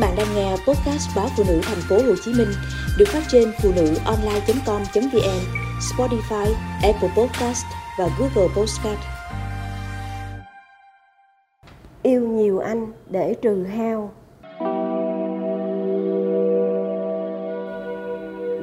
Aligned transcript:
bạn 0.00 0.14
đang 0.16 0.26
nghe 0.34 0.50
podcast 0.50 1.16
báo 1.16 1.28
phụ 1.36 1.44
nữ 1.48 1.60
thành 1.62 1.78
phố 1.88 1.96
Hồ 1.96 2.14
Chí 2.24 2.32
Minh 2.34 2.48
được 2.98 3.04
phát 3.08 3.22
trên 3.28 3.52
phụ 3.62 3.70
nữ 3.76 3.94
online.com.vn, 4.04 5.40
Spotify, 5.80 6.46
Apple 6.82 7.10
Podcast 7.16 7.64
và 7.98 8.08
Google 8.18 8.48
Podcast. 8.56 9.00
Yêu 12.02 12.28
nhiều 12.28 12.58
anh 12.58 12.92
để 13.10 13.34
trừ 13.42 13.64
hao. 13.64 14.10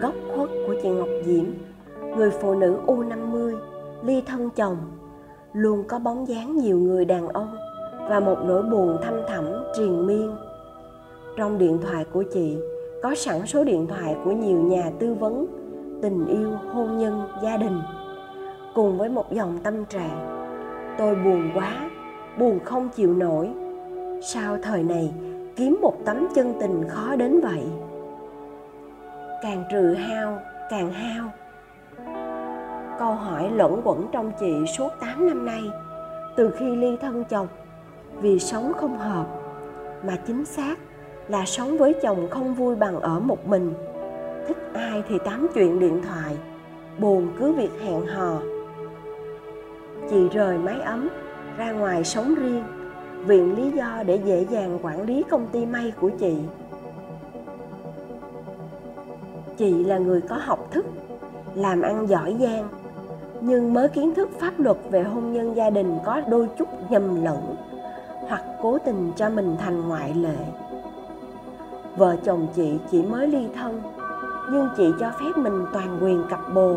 Góc 0.02 0.14
khuất 0.36 0.50
của 0.68 0.76
chị 0.84 0.90
Ngọc 0.90 1.10
Diễm, 1.26 1.46
người 2.18 2.32
phụ 2.42 2.56
nữ 2.56 2.80
U50, 2.86 3.60
ly 4.04 4.22
thân 4.28 4.50
chồng, 4.50 4.78
luôn 5.54 5.84
có 5.88 6.00
bóng 6.00 6.28
dáng 6.28 6.58
nhiều 6.58 6.80
người 6.80 7.06
đàn 7.06 7.28
ông 7.28 7.58
và 8.10 8.20
một 8.20 8.38
nỗi 8.46 8.64
buồn 8.64 8.98
thâm 9.04 9.14
thẳm 9.28 9.46
triền 9.78 10.08
miên 10.08 10.47
trong 11.38 11.58
điện 11.58 11.80
thoại 11.82 12.06
của 12.14 12.24
chị, 12.34 12.58
có 13.04 13.16
sẵn 13.16 13.46
số 13.46 13.64
điện 13.64 13.88
thoại 13.88 14.16
của 14.24 14.32
nhiều 14.32 14.58
nhà 14.58 14.92
tư 15.00 15.14
vấn, 15.14 15.46
tình 16.02 16.28
yêu, 16.28 16.52
hôn 16.74 16.98
nhân, 16.98 17.28
gia 17.44 17.58
đình. 17.58 17.82
Cùng 18.76 18.98
với 18.98 19.10
một 19.10 19.32
dòng 19.32 19.58
tâm 19.64 19.86
trạng, 19.86 20.48
tôi 20.98 21.16
buồn 21.16 21.52
quá, 21.56 21.90
buồn 22.40 22.60
không 22.64 22.90
chịu 22.90 23.14
nổi. 23.14 23.50
Sao 24.24 24.58
thời 24.64 24.84
này 24.84 25.14
kiếm 25.56 25.78
một 25.82 25.96
tấm 26.06 26.28
chân 26.36 26.54
tình 26.60 26.84
khó 26.90 27.16
đến 27.16 27.40
vậy? 27.42 27.64
Càng 29.44 29.64
trừ 29.72 29.94
hao, 29.94 30.40
càng 30.70 30.92
hao. 30.92 31.32
Câu 33.00 33.12
hỏi 33.12 33.52
lẫn 33.52 33.82
quẩn 33.84 34.08
trong 34.12 34.32
chị 34.40 34.54
suốt 34.78 34.90
8 35.00 35.28
năm 35.28 35.46
nay, 35.46 35.62
từ 36.36 36.52
khi 36.58 36.76
ly 36.76 36.98
thân 37.02 37.24
chồng, 37.30 37.48
vì 38.22 38.40
sống 38.40 38.72
không 38.78 38.98
hợp 38.98 39.26
mà 40.04 40.18
chính 40.28 40.46
xác 40.46 40.76
là 41.28 41.46
sống 41.46 41.78
với 41.78 41.94
chồng 42.02 42.28
không 42.30 42.54
vui 42.54 42.76
bằng 42.76 43.00
ở 43.00 43.20
một 43.20 43.48
mình. 43.48 43.74
Thích 44.48 44.58
ai 44.74 45.04
thì 45.10 45.18
tám 45.26 45.48
chuyện 45.54 45.80
điện 45.80 46.02
thoại, 46.02 46.38
buồn 47.00 47.28
cứ 47.40 47.54
việc 47.54 47.72
hẹn 47.84 48.06
hò. 48.06 48.42
Chị 50.10 50.30
rời 50.30 50.58
mái 50.58 50.82
ấm, 50.82 51.10
ra 51.58 51.72
ngoài 51.72 52.04
sống 52.04 52.36
riêng, 52.36 52.64
viện 53.26 53.56
lý 53.56 53.72
do 53.78 54.04
để 54.06 54.20
dễ 54.26 54.46
dàng 54.50 54.80
quản 54.82 55.02
lý 55.02 55.24
công 55.30 55.48
ty 55.48 55.66
may 55.66 55.94
của 56.02 56.10
chị. 56.10 56.38
Chị 59.58 59.84
là 59.84 59.98
người 59.98 60.22
có 60.22 60.36
học 60.42 60.68
thức, 60.72 60.86
làm 61.56 61.82
ăn 61.82 62.08
giỏi 62.08 62.36
giang, 62.40 62.68
nhưng 63.42 63.74
mới 63.74 63.88
kiến 63.88 64.14
thức 64.16 64.30
pháp 64.40 64.60
luật 64.60 64.78
về 64.90 65.04
hôn 65.04 65.34
nhân 65.34 65.56
gia 65.56 65.70
đình 65.70 65.98
có 66.06 66.22
đôi 66.30 66.50
chút 66.58 66.68
nhầm 66.90 67.24
lẫn 67.24 67.56
hoặc 68.28 68.44
cố 68.62 68.78
tình 68.86 69.12
cho 69.16 69.30
mình 69.30 69.56
thành 69.60 69.88
ngoại 69.88 70.14
lệ 70.14 70.67
vợ 71.98 72.16
chồng 72.26 72.48
chị 72.56 72.80
chỉ 72.92 73.02
mới 73.02 73.28
ly 73.28 73.48
thân, 73.56 73.82
nhưng 74.52 74.70
chị 74.78 74.94
cho 75.00 75.12
phép 75.20 75.38
mình 75.38 75.66
toàn 75.74 75.98
quyền 76.02 76.24
cặp 76.30 76.54
bồ 76.54 76.76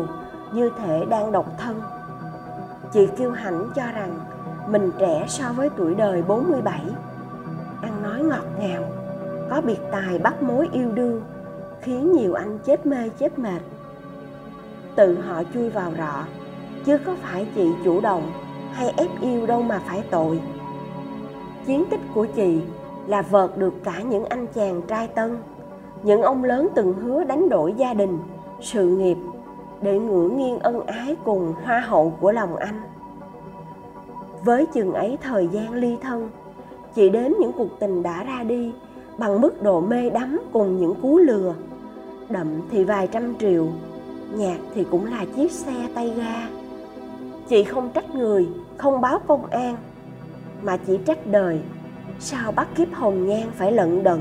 như 0.53 0.69
thể 0.79 1.05
đang 1.09 1.31
độc 1.31 1.45
thân. 1.57 1.81
Chị 2.93 3.07
kiêu 3.17 3.31
hãnh 3.31 3.69
cho 3.75 3.83
rằng 3.95 4.19
mình 4.67 4.91
trẻ 4.99 5.25
so 5.27 5.53
với 5.53 5.69
tuổi 5.77 5.95
đời 5.95 6.21
47 6.21 6.81
ăn 7.81 8.03
nói 8.03 8.23
ngọt 8.23 8.45
ngào, 8.59 8.83
có 9.49 9.61
biệt 9.61 9.79
tài 9.91 10.19
bắt 10.19 10.43
mối 10.43 10.69
yêu 10.71 10.91
đương, 10.91 11.21
khiến 11.81 12.11
nhiều 12.11 12.33
anh 12.33 12.59
chết 12.65 12.85
mê 12.85 13.09
chết 13.09 13.39
mệt. 13.39 13.61
Tự 14.95 15.21
họ 15.21 15.43
chui 15.53 15.69
vào 15.69 15.91
rọ, 15.97 16.23
chứ 16.85 16.97
có 17.05 17.15
phải 17.21 17.47
chị 17.55 17.71
chủ 17.83 18.01
động 18.01 18.31
hay 18.73 18.93
ép 18.97 19.09
yêu 19.21 19.45
đâu 19.45 19.61
mà 19.61 19.81
phải 19.87 20.03
tội. 20.11 20.41
Chiến 21.65 21.85
tích 21.91 22.01
của 22.13 22.25
chị 22.35 22.61
là 23.11 23.21
vợt 23.21 23.57
được 23.57 23.73
cả 23.83 24.01
những 24.01 24.25
anh 24.25 24.47
chàng 24.47 24.81
trai 24.87 25.07
tân. 25.07 25.37
Những 26.03 26.21
ông 26.21 26.43
lớn 26.43 26.67
từng 26.75 26.93
hứa 26.93 27.23
đánh 27.23 27.49
đổi 27.49 27.73
gia 27.77 27.93
đình, 27.93 28.19
sự 28.61 28.85
nghiệp 28.85 29.17
để 29.81 29.99
ngửa 29.99 30.29
nghiêng 30.29 30.59
ân 30.59 30.85
ái 30.85 31.15
cùng 31.25 31.53
hoa 31.63 31.79
hậu 31.79 32.13
của 32.21 32.31
lòng 32.31 32.55
anh. 32.55 32.81
Với 34.43 34.65
chừng 34.65 34.93
ấy 34.93 35.17
thời 35.21 35.47
gian 35.47 35.73
ly 35.73 35.97
thân 36.01 36.29
chị 36.95 37.09
đếm 37.09 37.31
những 37.39 37.51
cuộc 37.51 37.79
tình 37.79 38.03
đã 38.03 38.23
ra 38.23 38.43
đi 38.43 38.73
bằng 39.17 39.41
mức 39.41 39.63
độ 39.63 39.81
mê 39.81 40.09
đắm 40.09 40.39
cùng 40.53 40.77
những 40.77 40.95
cú 41.01 41.17
lừa, 41.17 41.53
đậm 42.29 42.47
thì 42.71 42.83
vài 42.83 43.07
trăm 43.07 43.35
triệu, 43.39 43.67
nhạt 44.35 44.59
thì 44.75 44.85
cũng 44.91 45.05
là 45.05 45.25
chiếc 45.35 45.51
xe 45.51 45.73
tay 45.95 46.13
ga. 46.17 46.47
Chị 47.47 47.63
không 47.63 47.89
trách 47.93 48.15
người, 48.15 48.47
không 48.77 49.01
báo 49.01 49.19
công 49.27 49.45
an, 49.45 49.75
mà 50.61 50.77
chỉ 50.77 50.97
trách 51.05 51.27
đời 51.27 51.61
sao 52.23 52.51
bắt 52.51 52.67
kiếp 52.75 52.93
hồng 52.93 53.27
nhan 53.27 53.51
phải 53.55 53.71
lận 53.71 54.03
đận? 54.03 54.19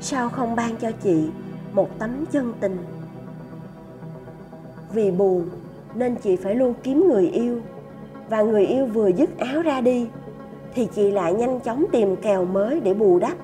Sao 0.00 0.28
không 0.28 0.56
ban 0.56 0.76
cho 0.76 0.92
chị 1.02 1.28
một 1.72 1.98
tấm 1.98 2.10
chân 2.32 2.52
tình? 2.60 2.78
Vì 4.92 5.10
buồn 5.10 5.48
nên 5.94 6.16
chị 6.16 6.36
phải 6.36 6.54
luôn 6.54 6.74
kiếm 6.82 7.08
người 7.08 7.28
yêu. 7.28 7.60
Và 8.28 8.42
người 8.42 8.66
yêu 8.66 8.86
vừa 8.86 9.08
dứt 9.08 9.38
áo 9.38 9.62
ra 9.62 9.80
đi, 9.80 10.08
thì 10.74 10.88
chị 10.94 11.10
lại 11.10 11.34
nhanh 11.34 11.60
chóng 11.60 11.84
tìm 11.92 12.16
kèo 12.16 12.44
mới 12.44 12.80
để 12.80 12.94
bù 12.94 13.18
đắp. 13.18 13.36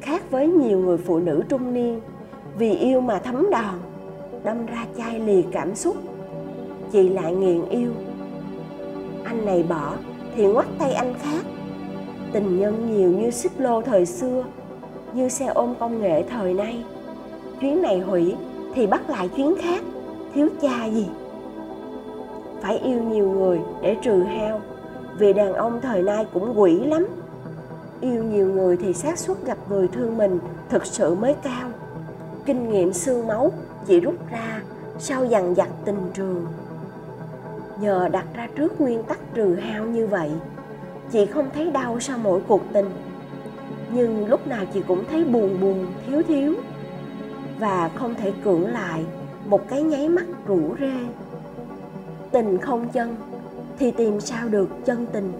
Khác 0.00 0.30
với 0.30 0.48
nhiều 0.48 0.78
người 0.78 0.98
phụ 0.98 1.18
nữ 1.18 1.42
trung 1.48 1.74
niên, 1.74 2.00
vì 2.58 2.70
yêu 2.74 3.00
mà 3.00 3.18
thấm 3.18 3.50
đòn, 3.50 3.74
đâm 4.44 4.66
ra 4.66 4.86
chai 4.96 5.20
lì 5.20 5.44
cảm 5.52 5.74
xúc, 5.74 5.96
chị 6.92 7.08
lại 7.08 7.34
nghiền 7.34 7.68
yêu. 7.68 7.90
Anh 9.24 9.44
này 9.44 9.62
bỏ 9.62 9.92
thì 10.36 10.46
ngoắt 10.46 10.66
tay 10.78 10.92
anh 10.92 11.14
khác 11.14 11.44
tình 12.32 12.60
nhân 12.60 12.96
nhiều 12.96 13.10
như 13.10 13.30
xích 13.30 13.52
lô 13.58 13.82
thời 13.82 14.06
xưa, 14.06 14.44
như 15.12 15.28
xe 15.28 15.46
ôm 15.46 15.74
công 15.80 16.00
nghệ 16.00 16.24
thời 16.30 16.54
nay. 16.54 16.84
Chuyến 17.60 17.82
này 17.82 18.00
hủy 18.00 18.36
thì 18.74 18.86
bắt 18.86 19.10
lại 19.10 19.28
chuyến 19.28 19.54
khác, 19.60 19.82
thiếu 20.34 20.48
cha 20.62 20.86
gì? 20.86 21.08
Phải 22.60 22.78
yêu 22.78 23.02
nhiều 23.02 23.30
người 23.30 23.60
để 23.82 23.96
trừ 24.02 24.22
hao 24.22 24.60
vì 25.18 25.32
đàn 25.32 25.52
ông 25.52 25.80
thời 25.80 26.02
nay 26.02 26.26
cũng 26.32 26.60
quỷ 26.60 26.80
lắm. 26.84 27.06
Yêu 28.00 28.24
nhiều 28.24 28.46
người 28.48 28.76
thì 28.76 28.92
xác 28.92 29.18
suất 29.18 29.36
gặp 29.46 29.58
người 29.68 29.88
thương 29.88 30.18
mình 30.18 30.38
thực 30.68 30.86
sự 30.86 31.14
mới 31.14 31.34
cao. 31.42 31.68
Kinh 32.46 32.70
nghiệm 32.70 32.92
xương 32.92 33.26
máu 33.26 33.52
chỉ 33.86 34.00
rút 34.00 34.14
ra 34.30 34.62
sau 34.98 35.24
dằn 35.24 35.54
vặt 35.54 35.68
tình 35.84 36.10
trường. 36.14 36.46
Nhờ 37.80 38.08
đặt 38.12 38.26
ra 38.34 38.48
trước 38.56 38.80
nguyên 38.80 39.02
tắc 39.02 39.18
trừ 39.34 39.54
hao 39.54 39.84
như 39.84 40.06
vậy 40.06 40.30
chị 41.12 41.26
không 41.26 41.48
thấy 41.54 41.70
đau 41.70 42.00
sau 42.00 42.18
mỗi 42.18 42.40
cuộc 42.48 42.62
tình. 42.72 42.90
Nhưng 43.92 44.28
lúc 44.28 44.46
nào 44.46 44.64
chị 44.72 44.82
cũng 44.88 45.04
thấy 45.10 45.24
buồn 45.24 45.60
buồn, 45.60 45.86
thiếu 46.06 46.22
thiếu. 46.28 46.54
Và 47.58 47.90
không 47.94 48.14
thể 48.14 48.32
cưỡng 48.44 48.66
lại 48.66 49.04
một 49.46 49.68
cái 49.68 49.82
nháy 49.82 50.08
mắt 50.08 50.24
rủ 50.46 50.60
rê. 50.80 50.92
Tình 52.30 52.58
không 52.58 52.88
chân, 52.88 53.16
thì 53.78 53.90
tìm 53.90 54.20
sao 54.20 54.48
được 54.48 54.68
chân 54.84 55.06
tình. 55.12 55.32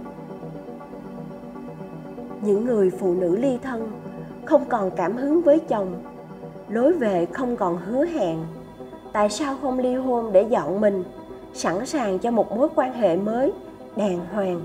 Những 2.43 2.65
người 2.65 2.91
phụ 2.91 3.15
nữ 3.15 3.37
ly 3.37 3.59
thân, 3.63 3.91
không 4.45 4.65
còn 4.69 4.91
cảm 4.97 5.17
hứng 5.17 5.43
với 5.43 5.59
chồng, 5.59 6.03
lối 6.69 6.93
về 6.93 7.27
không 7.27 7.57
còn 7.57 7.77
hứa 7.77 8.05
hẹn. 8.05 8.39
Tại 9.13 9.29
sao 9.31 9.57
không 9.63 9.79
ly 9.79 9.95
hôn 9.95 10.33
để 10.33 10.43
dọn 10.43 10.81
mình, 10.81 11.05
sẵn 11.53 11.87
sàng 11.87 12.19
cho 12.19 12.31
một 12.31 12.57
mối 12.57 12.69
quan 12.75 12.93
hệ 12.93 13.17
mới 13.17 13.53
đàng 13.97 14.21
hoàng 14.33 14.61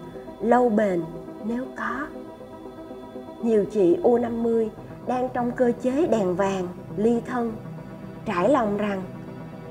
lâu 0.46 0.70
bền 0.70 1.02
nếu 1.46 1.66
có 1.78 2.08
nhiều 3.44 3.66
chị 3.72 3.98
U50 4.04 4.70
đang 5.08 5.30
trong 5.34 5.52
cơ 5.52 5.72
chế 5.82 6.08
đèn 6.08 6.36
vàng, 6.36 6.68
ly 6.98 7.22
thân, 7.28 7.54
trải 8.26 8.50
lòng 8.50 8.78
rằng 8.78 9.04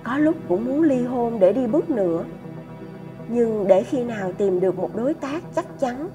có 0.03 0.19
lúc 0.19 0.35
cũng 0.49 0.65
muốn 0.65 0.83
ly 0.83 1.05
hôn 1.05 1.39
để 1.41 1.53
đi 1.53 1.67
bước 1.67 1.91
nữa. 1.91 2.25
Nhưng 3.29 3.69
để 3.69 3.83
khi 3.83 4.05
nào 4.05 4.33
tìm 4.33 4.61
được 4.61 4.79
một 4.79 4.91
đối 4.97 5.15
tác 5.15 5.43
chắc 5.55 5.79
chắn, 5.79 6.09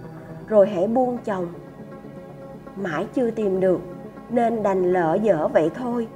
rồi 0.48 0.68
hãy 0.68 0.88
buông 0.88 1.18
chồng. 1.25 1.48
Mãi 2.75 3.06
chưa 3.14 3.31
tìm 3.31 3.60
được, 3.60 3.80
nên 4.30 4.63
đành 4.63 4.94
lỡ 4.94 5.18
dở 5.24 5.48
vậy 5.48 5.69
thôi. 5.75 6.07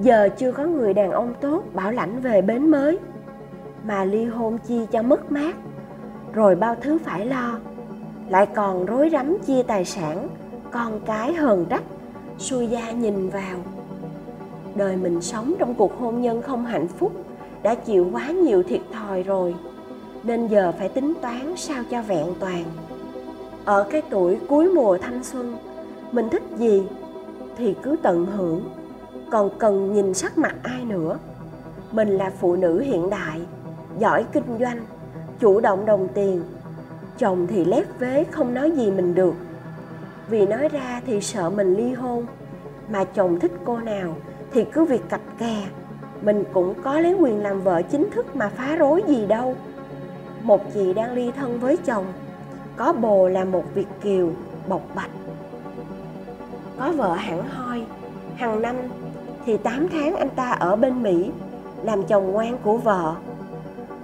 Giờ 0.00 0.28
chưa 0.38 0.52
có 0.52 0.64
người 0.64 0.94
đàn 0.94 1.10
ông 1.10 1.34
tốt 1.40 1.62
bảo 1.74 1.92
lãnh 1.92 2.20
về 2.20 2.42
bến 2.42 2.70
mới, 2.70 2.98
mà 3.84 4.04
ly 4.04 4.24
hôn 4.24 4.58
chi 4.58 4.86
cho 4.90 5.02
mất 5.02 5.32
mát 5.32 5.56
rồi 6.32 6.54
bao 6.54 6.76
thứ 6.80 6.98
phải 7.04 7.26
lo. 7.26 7.58
Lại 8.28 8.46
còn 8.54 8.86
rối 8.86 9.10
rắm 9.12 9.36
chia 9.46 9.62
tài 9.62 9.84
sản, 9.84 10.28
con 10.70 11.00
cái 11.06 11.34
hờn 11.34 11.66
trách, 11.68 11.82
xui 12.38 12.66
gia 12.66 12.90
nhìn 12.90 13.28
vào. 13.28 13.58
Đời 14.74 14.96
mình 14.96 15.20
sống 15.20 15.54
trong 15.58 15.74
cuộc 15.74 15.98
hôn 15.98 16.22
nhân 16.22 16.42
không 16.42 16.64
hạnh 16.64 16.88
phúc, 16.88 17.12
đã 17.62 17.74
chịu 17.74 18.08
quá 18.12 18.30
nhiều 18.30 18.62
thiệt 18.62 18.80
thòi 18.92 19.22
rồi, 19.22 19.54
nên 20.22 20.46
giờ 20.46 20.72
phải 20.78 20.88
tính 20.88 21.14
toán 21.22 21.56
sao 21.56 21.82
cho 21.90 22.02
vẹn 22.02 22.26
toàn. 22.40 22.64
Ở 23.64 23.86
cái 23.90 24.02
tuổi 24.10 24.38
cuối 24.48 24.72
mùa 24.74 24.98
thanh 24.98 25.24
xuân, 25.24 25.56
mình 26.12 26.28
thích 26.28 26.42
gì 26.56 26.82
thì 27.58 27.74
cứ 27.82 27.96
tận 28.02 28.26
hưởng, 28.26 28.70
còn 29.30 29.50
cần 29.58 29.92
nhìn 29.92 30.14
sắc 30.14 30.38
mặt 30.38 30.56
ai 30.62 30.84
nữa. 30.84 31.18
Mình 31.92 32.08
là 32.08 32.32
phụ 32.40 32.56
nữ 32.56 32.80
hiện 32.80 33.10
đại, 33.10 33.40
giỏi 33.98 34.24
kinh 34.32 34.58
doanh 34.60 34.80
chủ 35.40 35.60
động 35.60 35.86
đồng 35.86 36.08
tiền. 36.14 36.42
Chồng 37.18 37.46
thì 37.46 37.64
lép 37.64 37.84
vế, 37.98 38.24
không 38.30 38.54
nói 38.54 38.70
gì 38.70 38.90
mình 38.90 39.14
được. 39.14 39.34
Vì 40.28 40.46
nói 40.46 40.68
ra 40.68 41.00
thì 41.06 41.20
sợ 41.20 41.50
mình 41.50 41.74
ly 41.74 41.92
hôn. 41.92 42.26
Mà 42.88 43.04
chồng 43.04 43.40
thích 43.40 43.52
cô 43.64 43.78
nào 43.78 44.14
thì 44.52 44.64
cứ 44.64 44.84
việc 44.84 45.08
cặp 45.08 45.20
kè. 45.38 45.56
Mình 46.22 46.44
cũng 46.52 46.74
có 46.82 47.00
lấy 47.00 47.14
quyền 47.14 47.42
làm 47.42 47.60
vợ 47.60 47.82
chính 47.82 48.10
thức 48.10 48.36
mà 48.36 48.48
phá 48.48 48.76
rối 48.76 49.02
gì 49.06 49.26
đâu. 49.26 49.56
Một 50.42 50.74
chị 50.74 50.92
đang 50.92 51.12
ly 51.12 51.32
thân 51.36 51.60
với 51.60 51.76
chồng, 51.76 52.04
có 52.76 52.92
bồ 52.92 53.28
là 53.28 53.44
một 53.44 53.64
việt 53.74 53.88
kiều, 54.02 54.30
bộc 54.68 54.82
bạch. 54.94 55.10
Có 56.78 56.92
vợ 56.92 57.14
hẳn 57.14 57.48
hoi 57.48 57.82
hàng 58.36 58.62
năm 58.62 58.76
thì 59.46 59.56
8 59.56 59.88
tháng 59.88 60.16
anh 60.16 60.28
ta 60.28 60.50
ở 60.50 60.76
bên 60.76 61.02
Mỹ, 61.02 61.30
làm 61.82 62.02
chồng 62.02 62.32
ngoan 62.32 62.58
của 62.62 62.76
vợ. 62.76 63.14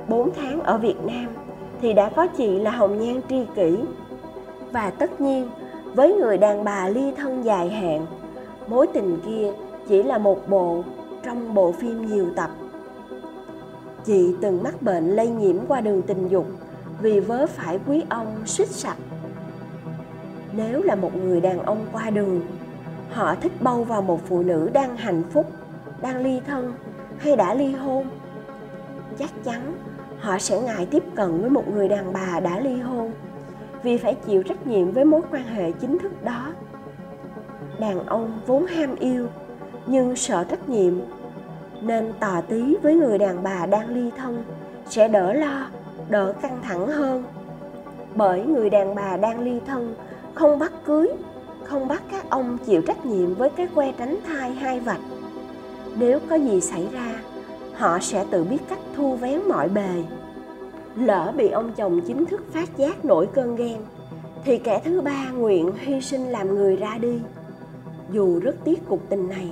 4 0.09 0.31
tháng 0.35 0.61
ở 0.61 0.79
Việt 0.79 0.97
Nam 1.05 1.27
thì 1.81 1.93
đã 1.93 2.11
có 2.17 2.27
chị 2.27 2.59
là 2.59 2.71
hồng 2.71 3.01
nhan 3.01 3.21
tri 3.29 3.45
kỷ. 3.55 3.77
Và 4.73 4.91
tất 4.91 5.21
nhiên, 5.21 5.49
với 5.95 6.15
người 6.15 6.39
đàn 6.39 6.65
bà 6.65 6.89
ly 6.89 7.13
thân 7.17 7.45
dài 7.45 7.69
hạn, 7.69 8.07
mối 8.67 8.87
tình 8.87 9.19
kia 9.27 9.53
chỉ 9.89 10.03
là 10.03 10.19
một 10.19 10.49
bộ 10.49 10.83
trong 11.23 11.55
bộ 11.55 11.73
phim 11.73 12.07
nhiều 12.07 12.27
tập. 12.37 12.51
Chị 14.05 14.35
từng 14.41 14.63
mắc 14.63 14.83
bệnh 14.83 15.11
lây 15.17 15.29
nhiễm 15.29 15.57
qua 15.69 15.81
đường 15.81 16.03
tình 16.03 16.29
dục 16.29 16.47
vì 17.03 17.21
vớ 17.21 17.47
phải 17.47 17.79
quý 17.87 18.03
ông 18.09 18.27
suýt 18.45 18.69
sạch 18.69 18.97
nếu 20.57 20.83
là 20.83 20.95
một 20.95 21.17
người 21.17 21.41
đàn 21.41 21.63
ông 21.63 21.87
qua 21.93 22.11
đường, 22.11 22.41
họ 23.11 23.35
thích 23.35 23.53
bâu 23.61 23.85
vào 23.85 24.03
một 24.03 24.21
phụ 24.29 24.43
nữ 24.43 24.71
đang 24.73 24.97
hạnh 24.97 25.23
phúc, 25.33 25.47
đang 26.03 26.17
ly 26.17 26.41
thân 26.47 26.73
hay 27.19 27.37
đã 27.37 27.55
ly 27.55 27.73
hôn 27.73 28.07
chắc 29.19 29.31
chắn 29.45 29.75
họ 30.19 30.39
sẽ 30.39 30.61
ngại 30.61 30.87
tiếp 30.91 31.03
cận 31.15 31.41
với 31.41 31.51
một 31.51 31.69
người 31.69 31.89
đàn 31.89 32.13
bà 32.13 32.41
đã 32.41 32.61
ly 32.61 32.81
hôn, 32.81 33.13
vì 33.83 33.99
phải 33.99 34.15
chịu 34.15 34.43
trách 34.43 34.67
nhiệm 34.67 34.93
với 34.93 35.05
mối 35.05 35.21
quan 35.31 35.45
hệ 35.45 35.73
chính 35.73 35.99
thức 35.99 36.25
đó. 36.25 36.53
Đàn 37.81 38.07
ông 38.07 38.41
vốn 38.47 38.67
ham 38.67 38.97
yêu, 38.97 39.27
nhưng 39.87 40.17
sợ 40.17 40.45
trách 40.45 40.69
nhiệm, 40.69 40.95
nên 41.81 42.13
tò 42.21 42.41
tí 42.49 42.77
với 42.83 42.95
người 42.95 43.19
đàn 43.19 43.43
bà 43.43 43.67
đang 43.67 43.89
ly 43.89 44.11
thân 44.17 44.45
sẽ 44.89 45.09
đỡ 45.09 45.33
lo, 45.33 45.71
đỡ 46.09 46.33
căng 46.43 46.59
thẳng 46.63 46.87
hơn. 46.87 47.25
Bởi 48.15 48.43
người 48.43 48.71
đàn 48.71 48.95
bà 48.95 49.17
đang 49.17 49.41
ly 49.41 49.61
thân 49.67 49.95
không 50.35 50.59
bắt 50.59 50.73
cưới, 50.85 51.09
không 51.65 51.89
bắt 51.89 52.03
các 52.11 52.31
ông 52.31 52.59
chịu 52.67 52.83
trách 52.83 53.07
nhiệm 53.07 53.35
với 53.35 53.51
cái 53.51 53.69
que 53.75 53.93
tránh 53.99 54.17
thai 54.27 54.51
hai 54.51 54.81
vạch. 54.81 55.01
Nếu 55.99 56.19
có 56.31 56.37
gì 56.37 56.61
xảy 56.61 56.89
ra 56.93 57.15
họ 57.77 57.99
sẽ 58.01 58.25
tự 58.31 58.45
biết 58.45 58.59
cách 58.69 58.79
thu 58.97 59.17
vén 59.17 59.41
mọi 59.49 59.69
bề. 59.69 60.03
Lỡ 60.97 61.33
bị 61.37 61.49
ông 61.49 61.73
chồng 61.77 62.01
chính 62.07 62.27
thức 62.27 62.43
phát 62.53 62.77
giác 62.77 63.05
nổi 63.05 63.29
cơn 63.35 63.57
ghen, 63.57 63.81
thì 64.45 64.59
kẻ 64.59 64.83
thứ 64.85 65.01
ba 65.01 65.31
nguyện 65.31 65.73
hy 65.77 66.01
sinh 66.01 66.25
làm 66.25 66.55
người 66.55 66.77
ra 66.77 66.99
đi. 67.01 67.21
Dù 68.13 68.41
rất 68.41 68.57
tiếc 68.65 68.83
cuộc 68.89 69.09
tình 69.09 69.29
này, 69.29 69.51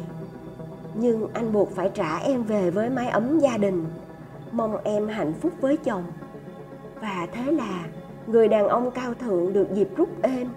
nhưng 0.95 1.29
anh 1.33 1.53
buộc 1.53 1.71
phải 1.71 1.91
trả 1.95 2.17
em 2.17 2.43
về 2.43 2.71
với 2.71 2.91
mái 2.91 3.09
ấm 3.09 3.39
gia 3.39 3.57
đình. 3.57 3.85
Mong 4.53 4.77
em 4.85 5.09
hạnh 5.09 5.33
phúc 5.41 5.53
với 5.61 5.77
chồng. 5.77 6.05
Và 7.01 7.27
thế 7.33 7.53
là 7.53 7.85
người 8.27 8.49
đàn 8.49 8.69
ông 8.69 8.91
cao 8.91 9.15
thượng 9.15 9.53
được 9.53 9.75
dịp 9.75 9.89
rút 9.97 10.09
êm. 10.23 10.49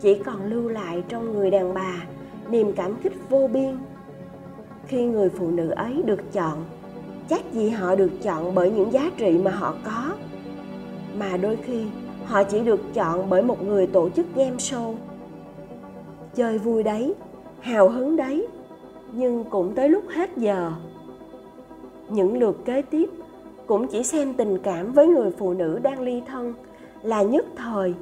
Chỉ 0.00 0.14
còn 0.14 0.44
lưu 0.44 0.68
lại 0.68 1.02
trong 1.08 1.32
người 1.32 1.50
đàn 1.50 1.74
bà 1.74 1.94
niềm 2.50 2.72
cảm 2.72 2.94
kích 3.02 3.12
vô 3.28 3.48
biên. 3.52 3.76
Khi 4.86 5.04
người 5.04 5.28
phụ 5.28 5.50
nữ 5.50 5.70
ấy 5.70 6.02
được 6.06 6.32
chọn 6.32 6.64
chắc 7.28 7.52
gì 7.52 7.68
họ 7.70 7.94
được 7.94 8.10
chọn 8.22 8.54
bởi 8.54 8.70
những 8.70 8.92
giá 8.92 9.10
trị 9.16 9.38
mà 9.44 9.50
họ 9.50 9.74
có. 9.84 10.14
Mà 11.18 11.36
đôi 11.36 11.56
khi, 11.56 11.84
họ 12.24 12.44
chỉ 12.44 12.60
được 12.60 12.80
chọn 12.94 13.30
bởi 13.30 13.42
một 13.42 13.62
người 13.62 13.86
tổ 13.86 14.08
chức 14.08 14.26
game 14.34 14.56
show. 14.56 14.94
Chơi 16.34 16.58
vui 16.58 16.82
đấy, 16.82 17.14
hào 17.60 17.88
hứng 17.88 18.16
đấy, 18.16 18.46
nhưng 19.12 19.44
cũng 19.44 19.74
tới 19.74 19.88
lúc 19.88 20.04
hết 20.08 20.36
giờ. 20.36 20.72
Những 22.08 22.38
lượt 22.38 22.64
kế 22.64 22.82
tiếp 22.82 23.10
cũng 23.66 23.86
chỉ 23.86 24.02
xem 24.02 24.34
tình 24.34 24.58
cảm 24.58 24.92
với 24.92 25.06
người 25.06 25.30
phụ 25.38 25.52
nữ 25.52 25.78
đang 25.82 26.00
ly 26.00 26.22
thân 26.26 26.54
là 27.02 27.22
nhất 27.22 27.44
thời, 27.56 27.94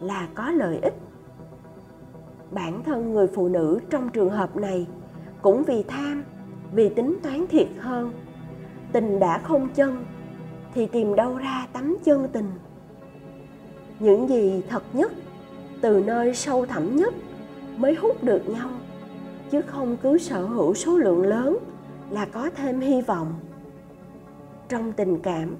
là 0.00 0.28
có 0.34 0.50
lợi 0.50 0.78
ích. 0.82 0.94
Bản 2.50 2.82
thân 2.82 3.12
người 3.14 3.26
phụ 3.26 3.48
nữ 3.48 3.78
trong 3.90 4.08
trường 4.08 4.30
hợp 4.30 4.56
này 4.56 4.86
cũng 5.42 5.62
vì 5.64 5.82
tham, 5.82 6.24
vì 6.72 6.88
tính 6.88 7.16
toán 7.22 7.46
thiệt 7.46 7.68
hơn 7.78 8.10
tình 8.94 9.18
đã 9.18 9.38
không 9.38 9.68
chân, 9.74 10.04
thì 10.74 10.86
tìm 10.86 11.14
đâu 11.14 11.36
ra 11.36 11.66
tấm 11.72 11.96
chân 12.04 12.28
tình. 12.32 12.50
Những 13.98 14.28
gì 14.28 14.62
thật 14.68 14.82
nhất, 14.92 15.12
từ 15.80 16.04
nơi 16.06 16.34
sâu 16.34 16.66
thẳm 16.66 16.96
nhất 16.96 17.14
mới 17.76 17.94
hút 17.94 18.24
được 18.24 18.48
nhau, 18.48 18.68
chứ 19.50 19.62
không 19.62 19.96
cứ 20.02 20.18
sở 20.18 20.44
hữu 20.44 20.74
số 20.74 20.96
lượng 20.96 21.22
lớn 21.22 21.58
là 22.10 22.26
có 22.32 22.50
thêm 22.56 22.80
hy 22.80 23.00
vọng. 23.00 23.34
Trong 24.68 24.92
tình 24.92 25.18
cảm, 25.18 25.56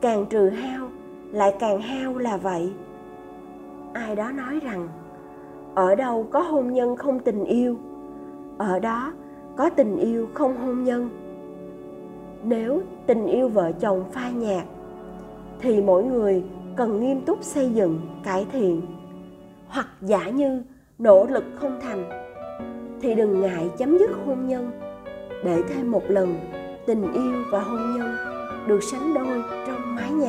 càng 0.00 0.26
trừ 0.30 0.48
hao, 0.48 0.88
lại 1.32 1.56
càng 1.60 1.80
hao 1.80 2.18
là 2.18 2.36
vậy. 2.36 2.72
Ai 3.92 4.16
đó 4.16 4.30
nói 4.30 4.60
rằng, 4.60 4.88
ở 5.74 5.94
đâu 5.94 6.26
có 6.30 6.40
hôn 6.40 6.72
nhân 6.72 6.96
không 6.96 7.18
tình 7.18 7.44
yêu, 7.44 7.76
ở 8.58 8.78
đó 8.78 9.12
có 9.56 9.70
tình 9.70 9.96
yêu 9.96 10.28
không 10.34 10.56
hôn 10.56 10.84
nhân 10.84 11.25
nếu 12.48 12.82
tình 13.06 13.26
yêu 13.26 13.48
vợ 13.48 13.72
chồng 13.80 14.04
phai 14.12 14.32
nhạt, 14.32 14.64
thì 15.60 15.82
mỗi 15.82 16.04
người 16.04 16.44
cần 16.76 17.00
nghiêm 17.00 17.20
túc 17.20 17.42
xây 17.42 17.70
dựng, 17.70 18.00
cải 18.24 18.46
thiện. 18.52 18.82
Hoặc 19.68 19.86
giả 20.00 20.28
như 20.28 20.62
nỗ 20.98 21.26
lực 21.26 21.44
không 21.54 21.80
thành, 21.82 22.10
thì 23.00 23.14
đừng 23.14 23.40
ngại 23.40 23.70
chấm 23.78 23.98
dứt 23.98 24.10
hôn 24.26 24.46
nhân. 24.46 24.70
Để 25.44 25.62
thêm 25.68 25.90
một 25.90 26.02
lần, 26.08 26.34
tình 26.86 27.12
yêu 27.12 27.44
và 27.50 27.60
hôn 27.60 27.80
nhân 27.96 28.16
được 28.66 28.82
sánh 28.82 29.14
đôi 29.14 29.42
trong 29.66 29.94
mái 29.94 30.10
nhà. 30.10 30.24